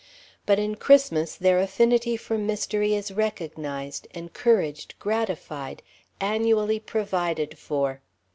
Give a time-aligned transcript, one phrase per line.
[0.47, 5.83] But in Christmas their affinity for mystery is recognized, encouraged, gratified,
[6.19, 8.01] annually provided for.